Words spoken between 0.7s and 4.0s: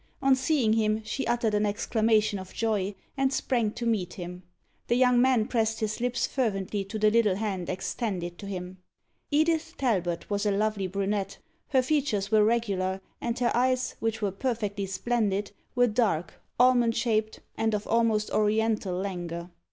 him, she uttered an exclamation of joy, and sprang to